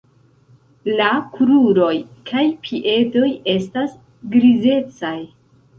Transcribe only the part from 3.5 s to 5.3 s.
estas grizecaj.